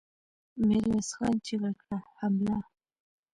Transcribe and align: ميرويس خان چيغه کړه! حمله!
ميرويس 0.67 1.09
خان 1.15 1.35
چيغه 1.45 1.71
کړه! 1.81 1.97
حمله! 2.19 2.57